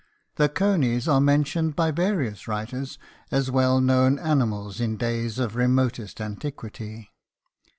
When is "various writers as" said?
1.91-3.51